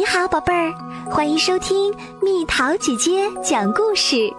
[0.00, 0.72] 你好，宝贝儿，
[1.10, 4.16] 欢迎收听蜜桃姐姐讲故事。《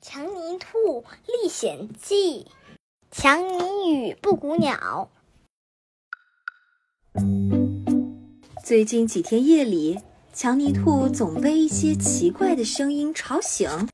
[0.00, 2.44] 强尼兔历险记》，
[3.10, 5.10] 强尼与布谷鸟。
[8.62, 9.98] 最近几天夜里，
[10.32, 13.88] 强尼兔总被一些奇怪的声音吵醒。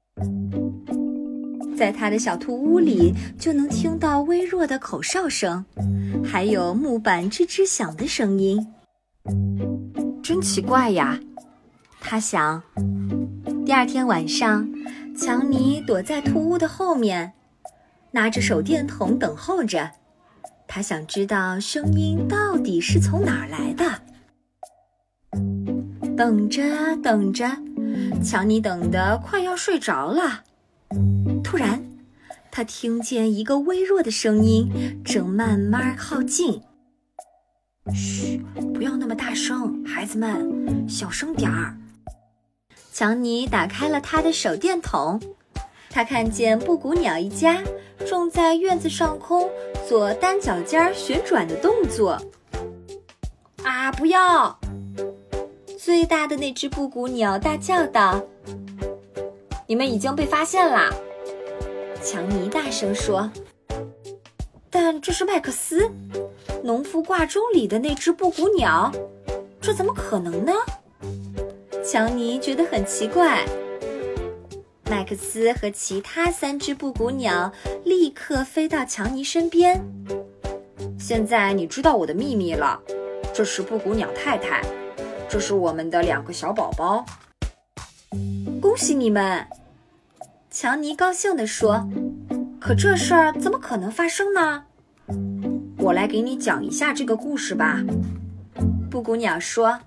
[1.79, 5.65] 在他的小兔屋里，就能听到微弱的口哨声，
[6.25, 8.67] 还有木板吱吱响的声音。
[10.21, 11.17] 真奇怪呀，
[12.00, 12.61] 他想。
[13.64, 14.69] 第二天晚上，
[15.17, 17.33] 强尼躲在兔屋的后面，
[18.11, 19.89] 拿着手电筒等候着。
[20.67, 23.85] 他想知道声音到底是从哪儿来的。
[26.17, 27.49] 等着等着，
[28.21, 30.43] 强尼等得快要睡着了。
[32.58, 36.61] 他听见一个微弱的声音正慢慢靠近。
[37.94, 38.42] 嘘，
[38.75, 41.78] 不要那么大声，孩子们，小声点儿。
[42.92, 45.20] 强尼打开了他的手电筒，
[45.88, 47.62] 他看见布谷鸟一家
[48.05, 49.48] 正在院子上空
[49.88, 52.20] 做单脚尖旋转的动作。
[53.62, 54.58] 啊，不要！
[55.78, 58.20] 最大的那只布谷鸟大叫道
[59.68, 60.92] ：“你们已经被发现啦！”
[62.11, 63.31] 强尼大声说
[64.70, 65.91] ：“但这是麦克斯，
[66.64, 68.91] 农夫挂钟里的那只布谷鸟，
[69.61, 70.55] 这怎么可能呢？”
[71.84, 73.45] 强尼觉得很奇怪。
[74.89, 77.53] 麦克斯和其他三只布谷鸟
[77.84, 79.79] 立刻飞到强尼身边。
[80.98, 82.81] 现在你知道我的秘密了，
[83.34, 84.62] 这是布谷鸟太太，
[85.29, 87.05] 这是我们的两个小宝宝。
[88.62, 89.47] 恭喜你们！
[90.50, 91.86] 强尼高兴地说
[92.58, 94.64] ：“可这事儿怎么可能发生呢？”
[95.77, 97.82] 我来给你讲一下这个故事吧。
[98.90, 99.78] 布谷鸟说：“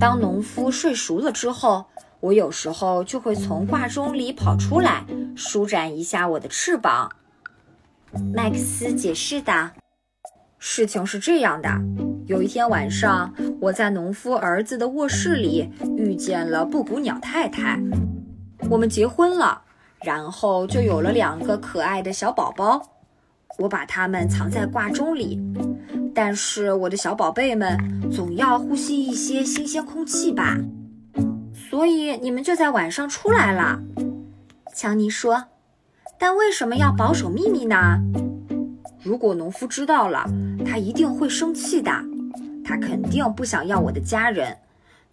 [0.00, 1.84] 当农夫睡熟了之后，
[2.20, 5.04] 我有时候就会从挂钟里跑出来，
[5.36, 7.12] 舒展一下我的翅膀。”
[8.32, 9.68] 麦克斯解释道
[10.58, 11.68] ：“事情是这样的，
[12.26, 17.78] 有一天晚上，我在农夫儿子的卧室里遇见了布谷鸟太太，
[18.68, 19.62] 我们结婚了。”
[20.04, 22.80] 然后就有了两个可爱的小宝宝，
[23.58, 25.40] 我把它们藏在挂钟里。
[26.14, 27.76] 但是我的小宝贝们
[28.08, 30.56] 总要呼吸一些新鲜空气吧，
[31.52, 33.80] 所以你们就在晚上出来了。
[34.72, 35.46] 强尼说
[36.16, 38.00] ：“但为什么要保守秘密呢？
[39.02, 40.24] 如果农夫知道了，
[40.64, 41.90] 他一定会生气的。
[42.64, 44.56] 他肯定不想要我的家人，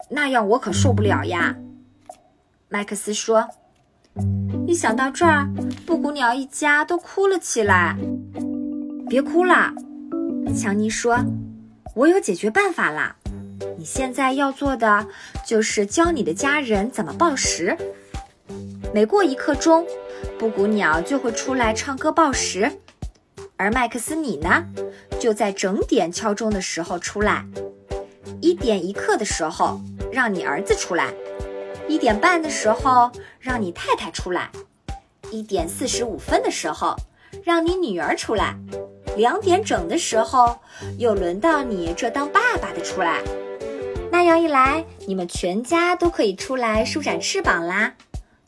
[0.10, 1.56] 那样我可受不了呀。”
[2.70, 3.48] 麦克斯说。
[4.66, 5.48] 一想到这儿，
[5.86, 7.96] 布谷鸟一家都哭了起来。
[9.08, 9.72] 别哭了，
[10.58, 11.20] 强尼说
[11.94, 13.16] ：“我有解决办法啦！
[13.78, 15.06] 你现在要做的
[15.46, 17.78] 就是教你的家人怎么报时。
[18.94, 19.86] 每过一刻钟，
[20.40, 22.72] 布谷鸟就会出来唱歌报时，
[23.58, 24.66] 而麦克斯你呢，
[25.20, 27.46] 就在整点敲钟的时候出来。
[28.42, 29.82] 一点一刻的时候，
[30.12, 31.14] 让你儿子出来。”
[31.88, 34.50] 一点半的时候，让你太太出来；
[35.32, 36.96] 一点四十五分的时候，
[37.44, 38.56] 让你女儿出来；
[39.16, 40.58] 两点整的时候，
[40.98, 43.22] 又轮到你这当爸爸的出来。
[44.12, 47.94] 那样一来，你们全家都可以出来舒展翅膀啦。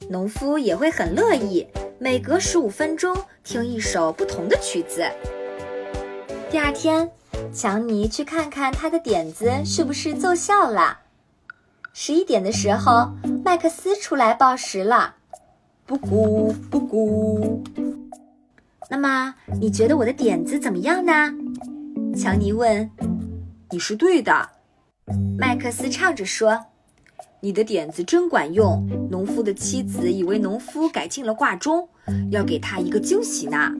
[0.09, 1.67] 农夫也会很乐意，
[1.99, 5.05] 每隔十五分钟听一首不同的曲子。
[6.49, 7.11] 第二天，
[7.53, 10.99] 强尼去看看他的点子是不是奏效了。
[11.99, 13.11] 十一点的时候，
[13.43, 15.15] 麦克斯出来报时了。
[15.83, 17.63] 布谷布谷。
[18.87, 21.11] 那么你觉得我的点子怎么样呢？
[22.15, 22.87] 强尼问。
[23.71, 24.47] 你是对的，
[25.39, 26.67] 麦克斯唱着说。
[27.39, 28.87] 你的点子真管用。
[29.09, 31.89] 农夫的妻子以为农夫改进了挂钟，
[32.29, 33.71] 要给他一个惊喜呢。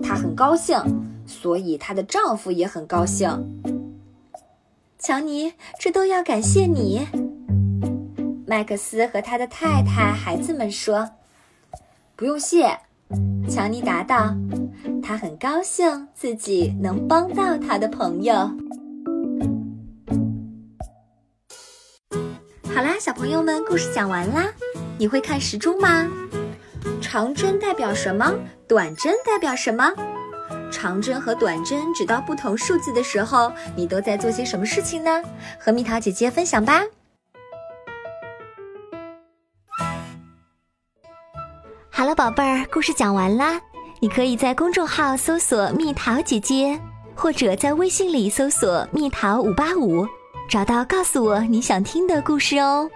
[0.00, 0.78] 她很高兴，
[1.26, 3.28] 所以她的丈夫也很高兴。
[5.06, 7.06] 强尼，这都要感谢你。
[8.44, 11.08] 麦克斯和他的太太、孩子们说
[12.16, 12.76] ：“不用谢。”
[13.48, 14.34] 强尼答道
[15.00, 18.34] ：“他很高兴自己能帮到他的朋友。”
[22.74, 24.52] 好啦，小朋友们，故事讲完啦。
[24.98, 26.10] 你会看时钟吗？
[27.00, 28.34] 长针代表什么？
[28.66, 29.94] 短针代表什么？
[30.70, 35.22] 长针和短针指到不同数字的时候，你都在做些什么事情呢？
[35.58, 36.82] 和蜜桃姐姐分享吧。
[41.90, 43.60] 好了，宝贝儿，故事讲完啦。
[44.00, 46.78] 你可以在公众号搜索“蜜桃姐姐”，
[47.16, 50.06] 或者在微信里搜索“蜜桃五八五”，
[50.46, 52.90] 找到告诉我你想听的故事哦。